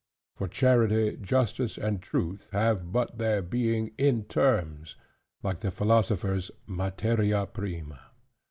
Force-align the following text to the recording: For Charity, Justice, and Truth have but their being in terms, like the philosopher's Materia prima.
For 0.35 0.47
Charity, 0.47 1.15
Justice, 1.21 1.77
and 1.77 2.01
Truth 2.01 2.49
have 2.53 2.91
but 2.91 3.19
their 3.19 3.43
being 3.43 3.91
in 3.99 4.23
terms, 4.23 4.95
like 5.43 5.59
the 5.59 5.69
philosopher's 5.69 6.49
Materia 6.65 7.45
prima. 7.45 7.99